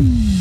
Mm-hmm. 0.00 0.39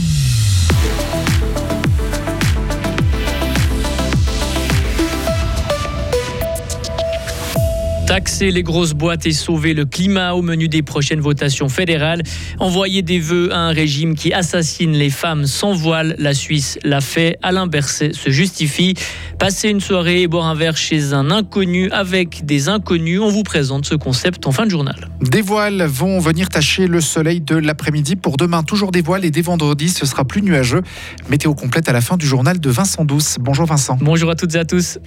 Taxer 8.20 8.52
les 8.52 8.64
grosses 8.64 8.92
boîtes 8.92 9.26
et 9.28 9.32
sauver 9.32 9.74
le 9.74 9.86
climat 9.86 10.34
au 10.34 10.42
menu 10.42 10.68
des 10.68 10.82
prochaines 10.82 11.22
votations 11.22 11.70
fédérales. 11.70 12.22
Envoyer 12.60 13.02
des 13.02 13.18
vœux 13.18 13.54
à 13.54 13.60
un 13.60 13.72
régime 13.72 14.14
qui 14.14 14.34
assassine 14.34 14.92
les 14.92 15.10
femmes 15.10 15.46
sans 15.46 15.72
voile. 15.72 16.18
La 16.20 16.34
Suisse 16.34 16.78
l'a 16.84 17.00
fait. 17.00 17.38
Alain 17.42 17.66
Berset 17.66 18.12
se 18.12 18.30
justifie. 18.30 18.94
Passer 19.40 19.70
une 19.70 19.80
soirée 19.80 20.24
et 20.24 20.28
boire 20.28 20.48
un 20.48 20.54
verre 20.54 20.76
chez 20.76 21.14
un 21.14 21.32
inconnu 21.32 21.90
avec 21.92 22.46
des 22.46 22.68
inconnus. 22.68 23.22
On 23.22 23.30
vous 23.30 23.44
présente 23.44 23.86
ce 23.86 23.96
concept 23.96 24.46
en 24.48 24.52
fin 24.52 24.66
de 24.66 24.72
journal. 24.72 24.98
Des 25.22 25.42
voiles 25.42 25.84
vont 25.84 26.20
venir 26.20 26.50
tacher 26.50 26.88
le 26.88 27.00
soleil 27.00 27.40
de 27.40 27.56
l'après-midi. 27.56 28.18
Pour 28.18 28.36
demain, 28.36 28.64
toujours 28.64 28.92
des 28.92 29.02
voiles 29.02 29.24
et 29.24 29.32
dès 29.32 29.40
vendredi, 29.40 29.88
ce 29.88 30.06
sera 30.06 30.26
plus 30.26 30.42
nuageux. 30.42 30.82
Météo 31.30 31.56
complète 31.56 31.88
à 31.88 31.94
la 31.94 32.02
fin 32.02 32.18
du 32.18 32.26
journal 32.26 32.60
de 32.60 32.70
Vincent 32.70 33.06
Douce. 33.06 33.38
Bonjour 33.40 33.66
Vincent. 33.66 33.98
Bonjour 34.02 34.30
à 34.30 34.36
toutes 34.36 34.56
et 34.56 34.60
à 34.60 34.66
tous. 34.66 35.00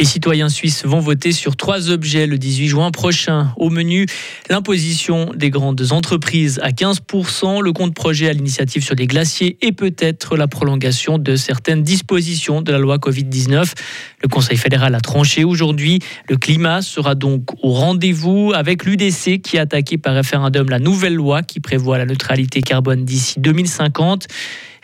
Les 0.00 0.04
citoyens 0.04 0.48
suisses 0.48 0.84
vont 0.84 0.98
voter 0.98 1.30
sur 1.30 1.54
trois 1.54 1.88
objets 1.88 2.26
le 2.26 2.36
18 2.36 2.66
juin 2.66 2.90
prochain. 2.90 3.52
Au 3.56 3.70
menu, 3.70 4.06
l'imposition 4.50 5.30
des 5.36 5.50
grandes 5.50 5.92
entreprises 5.92 6.58
à 6.64 6.70
15%, 6.70 7.62
le 7.62 7.72
compte 7.72 7.94
projet 7.94 8.28
à 8.28 8.32
l'initiative 8.32 8.82
sur 8.82 8.96
les 8.96 9.06
glaciers 9.06 9.56
et 9.62 9.70
peut-être 9.70 10.36
la 10.36 10.48
prolongation 10.48 11.16
de 11.18 11.36
certaines 11.36 11.84
dispositions 11.84 12.60
de 12.60 12.72
la 12.72 12.78
loi 12.78 12.96
Covid-19. 12.96 13.72
Le 14.20 14.28
Conseil 14.28 14.56
fédéral 14.56 14.96
a 14.96 15.00
tranché 15.00 15.44
aujourd'hui. 15.44 16.00
Le 16.28 16.36
climat 16.36 16.82
sera 16.82 17.14
donc 17.14 17.50
au 17.62 17.70
rendez-vous 17.70 18.52
avec 18.52 18.84
l'UDC 18.84 19.42
qui 19.42 19.58
a 19.58 19.62
attaqué 19.62 19.96
par 19.96 20.14
référendum 20.14 20.70
la 20.70 20.80
nouvelle 20.80 21.14
loi 21.14 21.42
qui 21.42 21.60
prévoit 21.60 21.98
la 21.98 22.06
neutralité 22.06 22.62
carbone 22.62 23.04
d'ici 23.04 23.38
2050. 23.38 24.26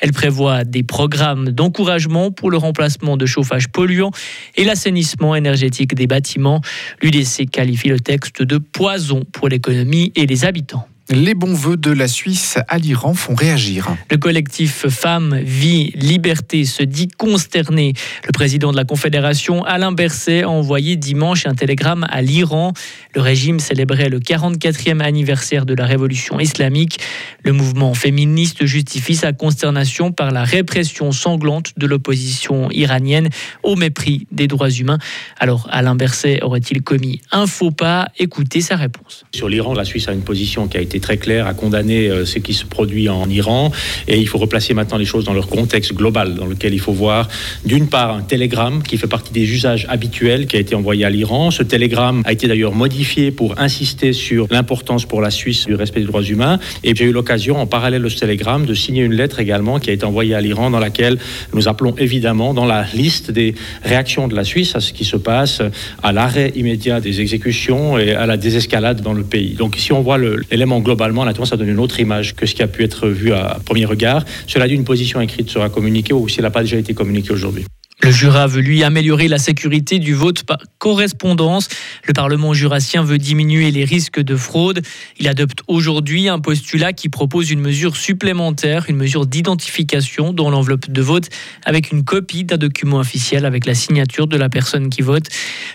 Elle 0.01 0.13
prévoit 0.13 0.65
des 0.65 0.83
programmes 0.83 1.51
d'encouragement 1.51 2.31
pour 2.31 2.51
le 2.51 2.57
remplacement 2.57 3.17
de 3.17 3.27
chauffage 3.27 3.69
polluant 3.69 4.11
et 4.57 4.65
l'assainissement 4.65 5.35
énergétique 5.35 5.95
des 5.95 6.07
bâtiments. 6.07 6.61
L'UDC 7.03 7.49
qualifie 7.51 7.89
le 7.89 8.01
texte 8.01 8.43
de 8.43 8.59
poison 8.59 9.25
pour 9.33 9.49
l'économie 9.49 10.13
et 10.17 10.27
les 10.27 10.45
habitants. 10.45 10.90
Les 11.13 11.35
bons 11.35 11.55
voeux 11.55 11.77
de 11.77 11.91
la 11.91 12.07
Suisse 12.07 12.57
à 12.69 12.79
l'Iran 12.79 13.15
font 13.15 13.35
réagir. 13.35 13.97
Le 14.13 14.17
collectif 14.17 14.87
Femmes, 14.89 15.41
Vie, 15.43 15.91
Liberté 15.97 16.65
se 16.65 16.85
dit 16.85 17.09
consterné. 17.09 17.95
Le 18.29 18.31
président 18.31 18.71
de 18.71 18.77
la 18.77 18.85
Confédération, 18.85 19.65
Alain 19.65 19.91
Berset, 19.91 20.45
a 20.45 20.49
envoyé 20.49 20.95
dimanche 20.95 21.47
un 21.47 21.57
télégramme 21.57 22.07
à 22.11 22.23
l'Iran. 22.23 22.75
Le 23.17 23.23
régime 23.23 23.59
célébrait 23.59 24.09
le 24.09 24.21
44e 24.21 25.01
anniversaire 25.01 25.67
de 25.67 25.75
la 25.75 25.85
révolution 25.85 26.39
islamique. 26.39 27.01
Le 27.43 27.53
mouvement 27.53 27.93
féministe 27.93 28.65
justifie 28.65 29.17
sa 29.17 29.33
consternation 29.33 30.13
par 30.13 30.31
la 30.31 30.45
répression 30.45 31.11
sanglante 31.11 31.73
de 31.77 31.89
l'opposition 31.89 32.71
iranienne 32.71 33.31
au 33.65 33.75
mépris 33.75 34.29
des 34.31 34.47
droits 34.47 34.71
humains. 34.71 34.99
Alors, 35.41 35.67
Alain 35.73 35.97
Berset 35.97 36.41
aurait-il 36.45 36.83
commis 36.83 37.21
un 37.33 37.49
faux 37.49 37.73
pas? 37.73 38.13
Écoutez 38.17 38.61
sa 38.61 38.77
réponse. 38.77 39.25
Sur 39.35 39.49
l'Iran, 39.49 39.75
la 39.75 39.85
Suisse 39.85 40.07
a 40.07 40.13
une 40.13 40.23
position 40.23 40.69
qui 40.69 40.77
a 40.77 40.81
été 40.81 41.00
très 41.01 41.17
clair 41.17 41.47
à 41.47 41.55
condamner 41.55 42.09
euh, 42.09 42.25
ce 42.25 42.39
qui 42.39 42.55
se 42.55 42.65
produit 42.65 43.09
en 43.09 43.29
Iran. 43.29 43.73
Et 44.09 44.19
il 44.19 44.29
faut 44.29 44.39
replacer 44.39 44.75
maintenant 44.75 44.99
les 44.99 45.05
choses 45.05 45.25
dans 45.25 45.35
leur 45.35 45.49
contexte 45.49 45.95
global, 45.95 46.35
dans 46.35 46.47
lequel 46.47 46.75
il 46.75 46.81
faut 46.81 46.93
voir, 46.93 47.29
d'une 47.65 47.89
part, 47.89 48.15
un 48.15 48.23
télégramme 48.23 48.83
qui 48.83 48.97
fait 48.97 49.07
partie 49.07 49.33
des 49.33 49.51
usages 49.51 49.87
habituels 49.89 50.47
qui 50.47 50.57
a 50.57 50.61
été 50.61 50.75
envoyé 50.75 51.05
à 51.05 51.11
l'Iran. 51.11 51.51
Ce 51.51 51.63
télégramme 51.63 52.23
a 52.25 52.33
été 52.33 52.47
d'ailleurs 52.49 52.75
modifié 52.75 53.31
pour 53.31 53.59
insister 53.59 54.13
sur 54.13 54.47
l'importance 54.51 55.07
pour 55.07 55.21
la 55.21 55.31
Suisse 55.31 55.67
du 55.67 55.75
respect 55.75 56.01
des 56.01 56.07
droits 56.07 56.23
humains. 56.23 56.59
Et 56.85 56.95
j'ai 56.95 57.07
eu 57.07 57.13
l'occasion, 57.13 57.57
en 57.57 57.67
parallèle 57.67 58.03
de 58.03 58.09
ce 58.09 58.19
télégramme, 58.19 58.67
de 58.67 58.75
signer 58.75 59.03
une 59.03 59.15
lettre 59.15 59.41
également 59.41 59.79
qui 59.79 59.91
a 59.91 59.93
été 59.93 60.05
envoyée 60.05 60.35
à 60.35 60.41
l'Iran, 60.41 60.71
dans 60.71 60.79
laquelle 60.79 61.19
nous 61.55 61.69
appelons 61.69 61.95
évidemment, 61.99 62.55
dans 62.55 62.67
la 62.67 62.85
liste 62.95 63.31
des 63.31 63.55
réactions 63.83 64.29
de 64.29 64.37
la 64.37 64.45
Suisse 64.45 64.77
à 64.77 64.81
ce 64.81 64.93
qui 64.93 65.05
se 65.05 65.17
passe, 65.17 65.63
à 66.03 66.13
l'arrêt 66.13 66.53
immédiat 66.57 67.01
des 67.01 67.21
exécutions 67.21 67.99
et 67.99 68.13
à 68.13 68.27
la 68.27 68.37
désescalade 68.37 69.01
dans 69.03 69.13
le 69.13 69.23
pays. 69.23 69.55
Donc 69.55 69.77
si 69.77 69.93
on 69.93 70.01
voit 70.01 70.19
l'élément 70.19 70.81
global, 70.81 70.90
globalement, 70.91 71.25
la 71.25 71.33
ça 71.45 71.57
donne 71.57 71.69
une 71.69 71.79
autre 71.79 72.01
image 72.01 72.35
que 72.35 72.47
ce 72.47 72.55
qui 72.55 72.63
a 72.63 72.67
pu 72.67 72.83
être 72.83 73.09
vu 73.09 73.33
à 73.33 73.59
premier 73.65 73.85
regard. 73.85 74.25
Cela 74.49 74.67
dit, 74.67 74.75
une 74.75 74.85
position 74.85 75.21
écrite 75.21 75.49
sera 75.49 75.69
communiquée 75.69 76.13
ou 76.13 76.29
si 76.29 76.39
elle 76.39 76.45
n'a 76.45 76.51
pas 76.51 76.63
déjà 76.63 76.79
été 76.79 76.95
communiquée 76.95 77.33
aujourd'hui. 77.33 77.65
Le 78.03 78.11
Jura 78.11 78.47
veut 78.47 78.63
lui 78.63 78.83
améliorer 78.83 79.29
la 79.29 79.37
sécurité 79.37 79.99
du 79.99 80.15
vote 80.15 80.45
par 80.45 80.59
correspondance. 80.79 81.69
Le 82.07 82.15
Parlement 82.15 82.55
jurassien 82.55 83.03
veut 83.03 83.19
diminuer 83.19 83.71
les 83.71 83.85
risques 83.85 84.21
de 84.21 84.37
fraude. 84.37 84.81
Il 85.19 85.29
adopte 85.29 85.61
aujourd'hui 85.69 86.29
un 86.29 86.39
postulat 86.39 86.95
qui 86.95 87.11
propose 87.11 87.51
une 87.51 87.61
mesure 87.61 87.97
supplémentaire, 87.97 88.87
une 88.89 88.97
mesure 88.97 89.27
d'identification 89.27 90.33
dans 90.33 90.49
l'enveloppe 90.49 90.91
de 90.91 91.03
vote 91.03 91.29
avec 91.67 91.93
une 91.93 92.03
copie 92.03 92.45
d'un 92.45 92.57
document 92.57 92.99
officiel 92.99 93.45
avec 93.45 93.67
la 93.67 93.75
signature 93.75 94.27
de 94.27 94.39
la 94.39 94.49
personne 94.49 94.89
qui 94.89 95.03
vote. 95.03 95.27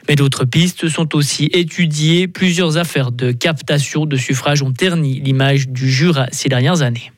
Mais 0.09 0.16
d'autres 0.16 0.46
pistes 0.46 0.90
sont 0.90 1.16
aussi 1.16 1.50
étudiées. 1.53 2.28
Plusieurs 2.28 2.78
affaires 2.78 3.12
de 3.12 3.31
captation 3.31 4.08
de 4.08 4.18
suffrage 4.18 4.64
ont 4.64 4.74
terni 4.74 5.19
l'image 5.19 5.69
du 5.69 5.91
Jura 5.91 6.25
ces 6.31 6.50
dernières 6.50 6.81
années. 6.81 7.12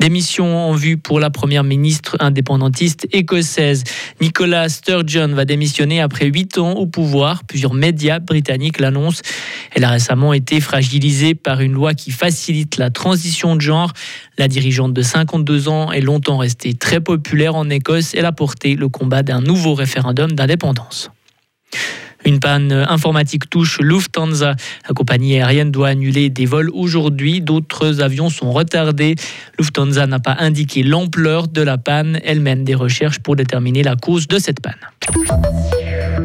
Démission 0.00 0.68
en 0.68 0.72
vue 0.72 0.96
pour 0.96 1.20
la 1.20 1.30
première 1.30 1.64
ministre 1.64 2.16
indépendantiste 2.20 3.06
écossaise. 3.12 3.84
Nicola 4.20 4.68
Sturgeon 4.68 5.28
va 5.28 5.44
démissionner 5.44 6.00
après 6.00 6.26
huit 6.26 6.58
ans 6.58 6.72
au 6.72 6.86
pouvoir. 6.86 7.44
Plusieurs 7.44 7.74
médias 7.74 8.18
britanniques 8.18 8.80
l'annoncent. 8.80 9.22
Elle 9.74 9.84
a 9.84 9.90
récemment 9.90 10.32
été 10.32 10.60
fragilisée 10.60 11.34
par 11.34 11.60
une 11.60 11.72
loi 11.72 11.94
qui 11.94 12.10
facilite 12.10 12.76
la 12.76 12.90
transition 12.90 13.56
de 13.56 13.60
genre. 13.60 13.92
La 14.36 14.48
dirigeante 14.48 14.92
de 14.92 15.02
52 15.02 15.68
ans 15.68 15.92
est 15.92 16.00
longtemps 16.00 16.38
restée 16.38 16.74
très 16.74 17.00
populaire 17.00 17.54
en 17.54 17.70
Écosse. 17.70 18.14
Elle 18.14 18.26
a 18.26 18.32
porté 18.32 18.74
le 18.74 18.88
combat 18.88 19.22
d'un 19.22 19.40
nouveau 19.40 19.74
référendum 19.74 20.32
d'indépendance. 20.32 21.10
Une 22.24 22.40
panne 22.40 22.72
informatique 22.72 23.50
touche 23.50 23.78
Lufthansa. 23.80 24.54
La 24.88 24.94
compagnie 24.94 25.40
aérienne 25.40 25.70
doit 25.70 25.88
annuler 25.88 26.30
des 26.30 26.46
vols 26.46 26.70
aujourd'hui. 26.72 27.40
D'autres 27.40 28.00
avions 28.00 28.30
sont 28.30 28.52
retardés. 28.52 29.14
Lufthansa 29.58 30.06
n'a 30.06 30.20
pas 30.20 30.36
indiqué 30.38 30.82
l'ampleur 30.82 31.48
de 31.48 31.62
la 31.62 31.78
panne. 31.78 32.20
Elle 32.24 32.40
mène 32.40 32.64
des 32.64 32.74
recherches 32.74 33.18
pour 33.18 33.36
déterminer 33.36 33.82
la 33.82 33.96
cause 33.96 34.26
de 34.26 34.38
cette 34.38 34.60
panne. 34.60 34.74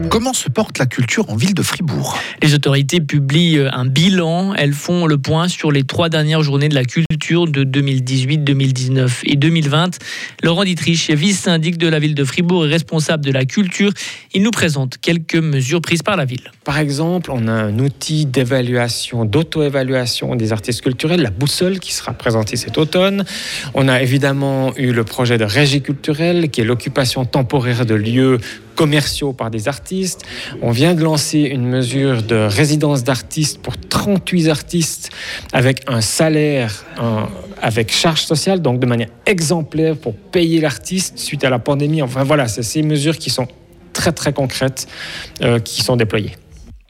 Comment 0.07 0.33
se 0.33 0.49
porte 0.49 0.77
la 0.77 0.85
culture 0.85 1.29
en 1.29 1.35
ville 1.35 1.53
de 1.53 1.61
Fribourg 1.61 2.17
Les 2.41 2.53
autorités 2.53 3.01
publient 3.01 3.59
un 3.71 3.85
bilan. 3.85 4.53
Elles 4.55 4.73
font 4.73 5.05
le 5.05 5.17
point 5.17 5.47
sur 5.47 5.71
les 5.71 5.83
trois 5.83 6.09
dernières 6.09 6.41
journées 6.41 6.69
de 6.69 6.75
la 6.75 6.83
culture 6.83 7.47
de 7.47 7.63
2018, 7.63 8.39
2019 8.39 9.21
et 9.25 9.35
2020. 9.35 9.99
Laurent 10.43 10.63
Dietrich, 10.63 11.11
vice-syndic 11.11 11.77
de 11.77 11.87
la 11.87 11.99
ville 11.99 12.15
de 12.15 12.23
Fribourg 12.23 12.65
et 12.65 12.69
responsable 12.69 13.25
de 13.25 13.31
la 13.31 13.45
culture, 13.45 13.91
il 14.33 14.43
nous 14.43 14.51
présente 14.51 14.97
quelques 14.97 15.35
mesures 15.35 15.81
prises 15.81 16.03
par 16.03 16.17
la 16.17 16.25
ville. 16.25 16.51
Par 16.63 16.77
exemple, 16.77 17.31
on 17.31 17.47
a 17.47 17.53
un 17.53 17.79
outil 17.79 18.25
d'évaluation, 18.25 19.25
d'auto-évaluation 19.25 20.35
des 20.35 20.51
artistes 20.51 20.81
culturels, 20.81 21.21
la 21.21 21.31
boussole 21.31 21.79
qui 21.79 21.93
sera 21.93 22.13
présentée 22.13 22.55
cet 22.55 22.77
automne. 22.77 23.25
On 23.73 23.87
a 23.87 24.01
évidemment 24.01 24.75
eu 24.77 24.91
le 24.91 25.03
projet 25.03 25.37
de 25.37 25.45
régie 25.45 25.81
culturelle 25.81 26.49
qui 26.49 26.61
est 26.61 26.65
l'occupation 26.65 27.25
temporaire 27.25 27.85
de 27.85 27.95
lieux 27.95 28.39
commerciaux 28.79 29.33
par 29.33 29.51
des 29.51 29.67
artistes. 29.67 30.21
On 30.61 30.71
vient 30.71 30.93
de 30.93 31.03
lancer 31.03 31.39
une 31.39 31.67
mesure 31.67 32.23
de 32.23 32.47
résidence 32.49 33.03
d'artistes 33.03 33.61
pour 33.61 33.75
38 33.77 34.47
artistes 34.47 35.09
avec 35.51 35.83
un 35.87 35.99
salaire 35.99 36.85
avec 37.61 37.91
charge 37.91 38.21
sociale, 38.21 38.61
donc 38.61 38.79
de 38.79 38.85
manière 38.85 39.09
exemplaire 39.25 39.97
pour 39.97 40.15
payer 40.15 40.61
l'artiste 40.61 41.19
suite 41.19 41.43
à 41.43 41.49
la 41.49 41.59
pandémie. 41.59 42.01
Enfin 42.01 42.23
voilà, 42.23 42.47
c'est 42.47 42.63
ces 42.63 42.81
mesures 42.81 43.17
qui 43.17 43.29
sont 43.29 43.49
très 43.91 44.13
très 44.13 44.31
concrètes 44.31 44.87
euh, 45.41 45.59
qui 45.59 45.81
sont 45.81 45.97
déployées. 45.97 46.37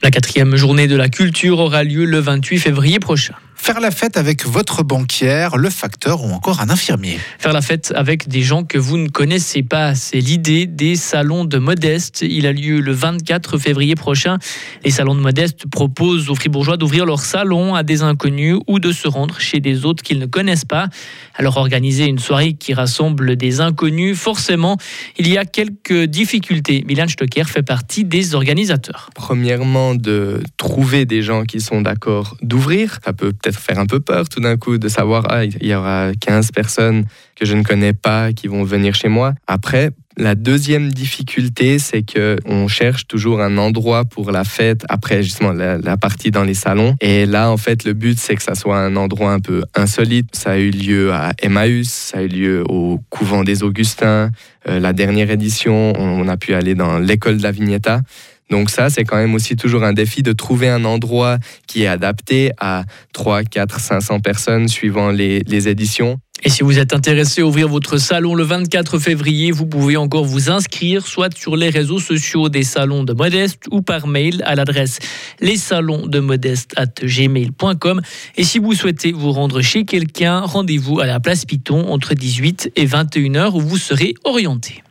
La 0.03 0.11
quatrième 0.11 0.55
journée 0.57 0.87
de 0.87 0.95
la 0.95 1.09
culture 1.09 1.57
aura 1.57 1.83
lieu 1.83 2.05
le 2.05 2.19
28 2.19 2.59
février 2.59 2.99
prochain. 2.99 3.33
Faire 3.61 3.81
la 3.81 3.91
fête 3.91 4.17
avec 4.17 4.47
votre 4.47 4.83
banquière, 4.83 5.57
le 5.57 5.69
facteur 5.69 6.23
ou 6.23 6.31
encore 6.31 6.61
un 6.61 6.71
infirmier. 6.71 7.19
Faire 7.37 7.53
la 7.53 7.61
fête 7.61 7.93
avec 7.95 8.27
des 8.27 8.41
gens 8.41 8.63
que 8.63 8.79
vous 8.79 8.97
ne 8.97 9.09
connaissez 9.09 9.61
pas, 9.61 9.93
c'est 9.93 10.21
l'idée 10.21 10.65
des 10.65 10.95
salons 10.95 11.45
de 11.45 11.59
Modeste. 11.59 12.25
Il 12.27 12.47
a 12.47 12.53
lieu 12.53 12.79
le 12.79 12.93
24 12.93 13.59
février 13.59 13.93
prochain. 13.93 14.39
Les 14.83 14.89
salons 14.89 15.13
de 15.13 15.19
Modeste 15.19 15.65
proposent 15.69 16.29
aux 16.29 16.35
Fribourgeois 16.35 16.77
d'ouvrir 16.77 17.05
leur 17.05 17.19
salon 17.19 17.75
à 17.75 17.83
des 17.83 18.01
inconnus 18.01 18.57
ou 18.65 18.79
de 18.79 18.91
se 18.91 19.07
rendre 19.07 19.39
chez 19.39 19.59
des 19.59 19.85
autres 19.85 20.01
qu'ils 20.01 20.19
ne 20.19 20.25
connaissent 20.25 20.65
pas. 20.65 20.87
Alors 21.35 21.57
organiser 21.57 22.05
une 22.05 22.17
soirée 22.17 22.53
qui 22.53 22.73
rassemble 22.73 23.35
des 23.35 23.59
inconnus, 23.59 24.17
forcément, 24.17 24.77
il 25.19 25.27
y 25.27 25.37
a 25.37 25.45
quelques 25.45 26.05
difficultés. 26.05 26.83
Milan 26.87 27.07
Stocker 27.07 27.43
fait 27.43 27.61
partie 27.61 28.05
des 28.05 28.33
organisateurs. 28.33 29.09
Premièrement, 29.13 29.93
de 29.95 30.41
trouver 30.57 31.05
des 31.05 31.21
gens 31.21 31.43
qui 31.43 31.59
sont 31.59 31.81
d'accord 31.81 32.35
d'ouvrir. 32.41 32.99
Ça 33.03 33.13
peut 33.13 33.31
peut-être 33.33 33.48
faire 33.57 33.79
un 33.79 33.85
peu 33.85 33.99
peur 33.99 34.29
tout 34.29 34.39
d'un 34.39 34.57
coup 34.57 34.77
de 34.77 34.87
savoir 34.87 35.25
ah, 35.29 35.45
il 35.45 35.65
y 35.65 35.73
aura 35.73 36.11
15 36.19 36.51
personnes 36.51 37.05
que 37.35 37.45
je 37.45 37.55
ne 37.55 37.63
connais 37.63 37.93
pas 37.93 38.33
qui 38.33 38.47
vont 38.47 38.63
venir 38.63 38.95
chez 38.95 39.07
moi. 39.07 39.33
Après, 39.47 39.91
La 40.17 40.35
deuxième 40.35 40.91
difficulté, 40.91 41.79
c'est 41.79 42.03
que 42.03 42.35
on 42.43 42.67
cherche 42.67 43.07
toujours 43.07 43.39
un 43.39 43.57
endroit 43.57 44.03
pour 44.03 44.31
la 44.31 44.43
fête 44.43 44.83
après 44.89 45.23
justement 45.23 45.53
la, 45.53 45.95
partie 45.95 46.29
dans 46.29 46.43
les 46.43 46.55
salons. 46.55 46.97
Et 46.99 47.25
là, 47.25 47.49
en 47.49 47.55
fait, 47.55 47.85
le 47.85 47.93
but, 47.93 48.19
c'est 48.19 48.35
que 48.35 48.43
ça 48.43 48.53
soit 48.53 48.77
un 48.77 48.97
endroit 48.97 49.31
un 49.31 49.39
peu 49.39 49.63
insolite. 49.75 50.35
Ça 50.35 50.51
a 50.51 50.57
eu 50.57 50.71
lieu 50.71 51.13
à 51.13 51.31
Emmaüs, 51.41 51.87
ça 51.87 52.17
a 52.17 52.21
eu 52.23 52.27
lieu 52.27 52.63
au 52.67 52.99
couvent 53.09 53.45
des 53.45 53.63
Augustins. 53.63 54.31
Euh, 54.67 54.81
la 54.81 54.91
dernière 54.91 55.31
édition, 55.31 55.93
on, 55.97 56.27
a 56.27 56.35
pu 56.35 56.53
aller 56.53 56.75
dans 56.75 56.99
l'école 56.99 57.37
de 57.37 57.43
la 57.43 57.51
Vignetta. 57.51 58.01
Donc 58.49 58.69
ça, 58.69 58.89
c'est 58.89 59.03
quand 59.03 59.17
même 59.17 59.35
aussi 59.35 59.55
toujours 59.55 59.83
un 59.83 59.93
défi 59.93 60.23
de 60.23 60.31
trouver 60.31 60.69
un 60.69 60.85
endroit 60.85 61.37
qui 61.67 61.83
est 61.83 61.87
adapté 61.87 62.51
à 62.59 62.85
3, 63.13 63.43
4, 63.43 63.79
500 63.79 64.21
personnes 64.21 64.67
suivant 64.67 65.11
les, 65.11 65.67
éditions. 65.67 66.19
Et 66.41 66.49
si 66.49 66.63
vous 66.63 66.79
êtes 66.79 66.93
intéressé 66.93 67.41
à 67.41 67.45
ouvrir 67.45 67.67
votre 67.67 67.97
salon 67.97 68.33
le 68.33 68.45
24 68.45 68.97
février, 68.97 69.51
vous 69.51 69.65
pouvez 69.65 69.97
encore 69.97 70.23
vous 70.23 70.49
inscrire 70.49 71.05
soit 71.05 71.37
sur 71.37 71.57
les 71.57 71.69
réseaux 71.69 71.99
sociaux 71.99 72.47
des 72.47 72.63
salons 72.63 73.03
de 73.03 73.11
Modeste 73.11 73.65
ou 73.71 73.81
par 73.81 74.07
mail 74.07 74.41
à 74.45 74.55
l'adresse 74.55 74.99
lessalonsdemodeste@gmail.com. 75.41 78.01
Et 78.37 78.45
si 78.45 78.59
vous 78.59 78.73
souhaitez 78.73 79.11
vous 79.11 79.33
rendre 79.33 79.59
chez 79.59 79.83
quelqu'un, 79.83 80.39
rendez-vous 80.39 81.01
à 81.01 81.05
la 81.05 81.19
place 81.19 81.43
Piton 81.43 81.89
entre 81.89 82.13
18 82.13 82.71
et 82.77 82.85
21 82.85 83.49
h 83.49 83.53
où 83.53 83.59
vous 83.59 83.77
serez 83.77 84.13
orienté. 84.23 84.81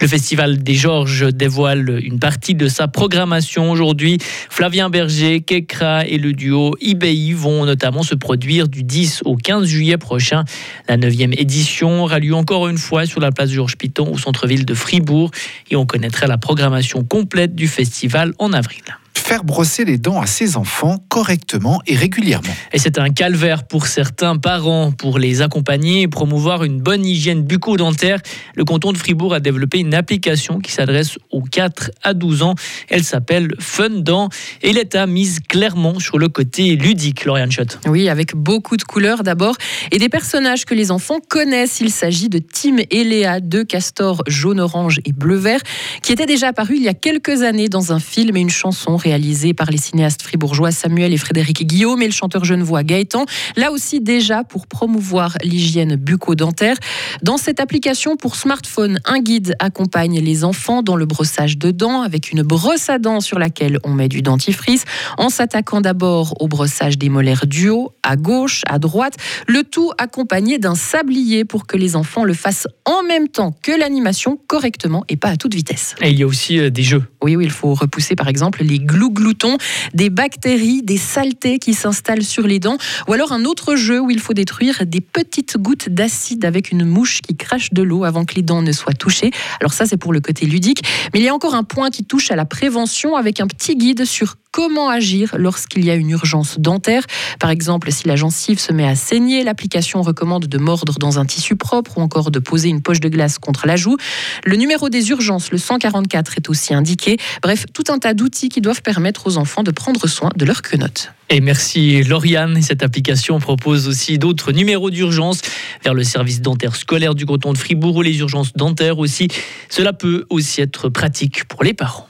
Le 0.00 0.08
Festival 0.08 0.62
des 0.62 0.74
Georges 0.74 1.28
dévoile 1.30 2.00
une 2.02 2.18
partie 2.18 2.54
de 2.54 2.68
sa 2.68 2.88
programmation 2.88 3.70
aujourd'hui. 3.70 4.16
Flavien 4.48 4.88
Berger, 4.88 5.42
Kekra 5.42 6.06
et 6.06 6.16
le 6.16 6.32
duo 6.32 6.74
IBI 6.80 7.34
vont 7.34 7.66
notamment 7.66 8.02
se 8.02 8.14
produire 8.14 8.66
du 8.66 8.82
10 8.82 9.20
au 9.26 9.36
15 9.36 9.66
juillet 9.66 9.98
prochain. 9.98 10.44
La 10.88 10.96
9e 10.96 11.38
édition 11.38 12.04
aura 12.04 12.18
lieu 12.18 12.34
encore 12.34 12.68
une 12.68 12.78
fois 12.78 13.04
sur 13.04 13.20
la 13.20 13.30
place 13.30 13.50
Georges 13.50 13.76
Piton 13.76 14.10
au 14.10 14.16
centre-ville 14.16 14.64
de 14.64 14.72
Fribourg 14.72 15.32
et 15.70 15.76
on 15.76 15.84
connaîtra 15.84 16.26
la 16.26 16.38
programmation 16.38 17.04
complète 17.04 17.54
du 17.54 17.68
festival 17.68 18.32
en 18.38 18.54
avril 18.54 18.82
faire 19.20 19.44
brosser 19.44 19.84
les 19.84 19.98
dents 19.98 20.20
à 20.20 20.26
ses 20.26 20.56
enfants 20.56 20.98
correctement 21.08 21.80
et 21.86 21.94
régulièrement. 21.94 22.52
Et 22.72 22.78
c'est 22.78 22.98
un 22.98 23.10
calvaire 23.10 23.64
pour 23.64 23.86
certains 23.86 24.36
parents 24.36 24.90
pour 24.90 25.18
les 25.18 25.42
accompagner 25.42 26.02
et 26.02 26.08
promouvoir 26.08 26.64
une 26.64 26.80
bonne 26.80 27.04
hygiène 27.04 27.42
bucco-dentaire. 27.42 28.18
Le 28.54 28.64
canton 28.64 28.92
de 28.92 28.98
Fribourg 28.98 29.34
a 29.34 29.40
développé 29.40 29.78
une 29.78 29.94
application 29.94 30.58
qui 30.58 30.72
s'adresse 30.72 31.18
aux 31.30 31.42
4 31.42 31.90
à 32.02 32.14
12 32.14 32.42
ans. 32.42 32.54
Elle 32.88 33.04
s'appelle 33.04 33.54
Fun 33.58 33.90
Dent 33.90 34.30
et 34.62 34.72
l'État 34.72 35.06
mise 35.06 35.40
clairement 35.48 35.98
sur 35.98 36.18
le 36.18 36.28
côté 36.28 36.74
ludique, 36.76 37.24
Lauriane 37.24 37.52
Schott. 37.52 37.78
Oui, 37.86 38.08
avec 38.08 38.34
beaucoup 38.34 38.76
de 38.76 38.82
couleurs 38.82 39.22
d'abord 39.22 39.56
et 39.92 39.98
des 39.98 40.08
personnages 40.08 40.64
que 40.64 40.74
les 40.74 40.90
enfants 40.90 41.20
connaissent. 41.28 41.80
Il 41.80 41.90
s'agit 41.90 42.28
de 42.28 42.38
Tim 42.38 42.78
et 42.90 43.04
Léa, 43.04 43.40
deux 43.40 43.64
castors 43.64 44.22
jaune-orange 44.26 45.00
et 45.04 45.12
bleu-vert, 45.12 45.60
qui 46.02 46.12
étaient 46.12 46.26
déjà 46.26 46.48
apparus 46.48 46.78
il 46.78 46.84
y 46.84 46.88
a 46.88 46.94
quelques 46.94 47.42
années 47.42 47.68
dans 47.68 47.92
un 47.92 48.00
film 48.00 48.36
et 48.36 48.40
une 48.40 48.50
chanson 48.50 48.96
réalisée 48.96 49.09
réalisé 49.10 49.54
par 49.54 49.72
les 49.72 49.76
cinéastes 49.76 50.22
fribourgeois 50.22 50.70
Samuel 50.70 51.12
et 51.12 51.16
Frédéric 51.16 51.66
Guillaume 51.66 52.00
et 52.00 52.06
le 52.06 52.12
chanteur 52.12 52.44
genevois 52.44 52.84
Gaëtan. 52.84 53.26
Là 53.56 53.72
aussi 53.72 54.00
déjà 54.00 54.44
pour 54.44 54.68
promouvoir 54.68 55.36
l'hygiène 55.42 55.96
bucco-dentaire. 55.96 56.76
Dans 57.20 57.36
cette 57.36 57.58
application 57.58 58.16
pour 58.16 58.36
smartphone, 58.36 59.00
un 59.04 59.18
guide 59.18 59.56
accompagne 59.58 60.20
les 60.20 60.44
enfants 60.44 60.84
dans 60.84 60.94
le 60.94 61.06
brossage 61.06 61.58
de 61.58 61.72
dents 61.72 62.02
avec 62.02 62.30
une 62.30 62.42
brosse 62.42 62.88
à 62.88 63.00
dents 63.00 63.20
sur 63.20 63.40
laquelle 63.40 63.80
on 63.82 63.90
met 63.94 64.08
du 64.08 64.22
dentifrice 64.22 64.84
en 65.18 65.28
s'attaquant 65.28 65.80
d'abord 65.80 66.40
au 66.40 66.46
brossage 66.46 66.96
des 66.96 67.08
molaires 67.08 67.46
du 67.48 67.68
haut, 67.68 67.90
à 68.04 68.14
gauche, 68.14 68.62
à 68.68 68.78
droite, 68.78 69.16
le 69.48 69.64
tout 69.64 69.90
accompagné 69.98 70.58
d'un 70.58 70.76
sablier 70.76 71.44
pour 71.44 71.66
que 71.66 71.76
les 71.76 71.96
enfants 71.96 72.22
le 72.22 72.34
fassent 72.34 72.68
en 72.84 73.02
même 73.02 73.26
temps 73.26 73.56
que 73.60 73.72
l'animation 73.72 74.38
correctement 74.46 75.04
et 75.08 75.16
pas 75.16 75.30
à 75.30 75.36
toute 75.36 75.54
vitesse. 75.56 75.96
Et 76.00 76.10
il 76.10 76.18
y 76.20 76.22
a 76.22 76.26
aussi 76.28 76.60
euh, 76.60 76.70
des 76.70 76.84
jeux. 76.84 77.02
Oui, 77.22 77.34
oui, 77.34 77.44
il 77.46 77.50
faut 77.50 77.74
repousser 77.74 78.14
par 78.14 78.28
exemple 78.28 78.62
les 78.62 78.78
glous 78.90 79.10
gloutons, 79.10 79.56
des 79.94 80.10
bactéries, 80.10 80.82
des 80.82 80.96
saletés 80.96 81.58
qui 81.58 81.74
s'installent 81.74 82.24
sur 82.24 82.46
les 82.46 82.58
dents, 82.58 82.76
ou 83.08 83.12
alors 83.12 83.32
un 83.32 83.44
autre 83.44 83.76
jeu 83.76 84.00
où 84.00 84.10
il 84.10 84.20
faut 84.20 84.34
détruire 84.34 84.84
des 84.86 85.00
petites 85.00 85.56
gouttes 85.56 85.88
d'acide 85.88 86.44
avec 86.44 86.70
une 86.70 86.84
mouche 86.84 87.20
qui 87.22 87.36
crache 87.36 87.72
de 87.72 87.82
l'eau 87.82 88.04
avant 88.04 88.24
que 88.24 88.34
les 88.34 88.42
dents 88.42 88.62
ne 88.62 88.72
soient 88.72 88.92
touchées. 88.92 89.30
Alors 89.60 89.72
ça, 89.72 89.86
c'est 89.86 89.96
pour 89.96 90.12
le 90.12 90.20
côté 90.20 90.46
ludique, 90.46 90.82
mais 91.12 91.20
il 91.20 91.24
y 91.24 91.28
a 91.28 91.34
encore 91.34 91.54
un 91.54 91.64
point 91.64 91.90
qui 91.90 92.04
touche 92.04 92.30
à 92.30 92.36
la 92.36 92.44
prévention 92.44 93.16
avec 93.16 93.40
un 93.40 93.46
petit 93.46 93.76
guide 93.76 94.04
sur 94.04 94.36
comment 94.52 94.88
agir 94.88 95.34
lorsqu'il 95.38 95.84
y 95.84 95.90
a 95.90 95.94
une 95.94 96.10
urgence 96.10 96.58
dentaire. 96.58 97.04
Par 97.38 97.50
exemple, 97.50 97.90
si 97.92 98.08
la 98.08 98.16
gencive 98.16 98.58
se 98.58 98.72
met 98.72 98.86
à 98.86 98.94
saigner, 98.94 99.44
l'application 99.44 100.02
recommande 100.02 100.46
de 100.46 100.58
mordre 100.58 100.98
dans 100.98 101.18
un 101.18 101.26
tissu 101.26 101.56
propre 101.56 101.98
ou 101.98 102.00
encore 102.00 102.30
de 102.30 102.38
poser 102.38 102.68
une 102.68 102.82
poche 102.82 103.00
de 103.00 103.08
glace 103.08 103.38
contre 103.38 103.66
la 103.66 103.76
joue. 103.76 103.96
Le 104.44 104.56
numéro 104.56 104.88
des 104.88 105.10
urgences, 105.10 105.50
le 105.50 105.58
144, 105.58 106.36
est 106.36 106.48
aussi 106.48 106.74
indiqué. 106.74 107.16
Bref, 107.42 107.66
tout 107.72 107.84
un 107.88 107.98
tas 107.98 108.14
d'outils 108.14 108.48
qui 108.48 108.60
doivent 108.60 108.82
permettre 108.82 109.26
aux 109.26 109.36
enfants 109.36 109.62
de 109.62 109.70
prendre 109.70 110.06
soin 110.06 110.30
de 110.36 110.44
leurs 110.44 110.62
quenottes. 110.62 111.12
Et 111.28 111.40
merci 111.40 112.02
Lauriane. 112.02 112.60
Cette 112.60 112.82
application 112.82 113.38
propose 113.38 113.86
aussi 113.86 114.18
d'autres 114.18 114.50
numéros 114.50 114.90
d'urgence 114.90 115.42
vers 115.84 115.94
le 115.94 116.02
service 116.02 116.40
dentaire 116.40 116.74
scolaire 116.74 117.14
du 117.14 117.24
canton 117.24 117.52
de 117.52 117.58
Fribourg 117.58 117.96
ou 117.96 118.02
les 118.02 118.18
urgences 118.18 118.52
dentaires 118.54 118.98
aussi. 118.98 119.28
Cela 119.68 119.92
peut 119.92 120.26
aussi 120.28 120.60
être 120.60 120.88
pratique 120.88 121.44
pour 121.44 121.62
les 121.62 121.72
parents. 121.72 122.09